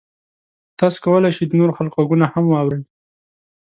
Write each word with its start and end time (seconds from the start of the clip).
تاسو 0.79 0.97
کولی 1.05 1.31
شئ 1.35 1.43
د 1.47 1.53
نورو 1.59 1.77
خلکو 1.77 1.97
غږونه 2.01 2.25
هم 2.33 2.45
واورئ. 2.47 2.81